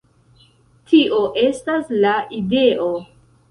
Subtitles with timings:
[0.93, 2.91] Tio estas la ideo.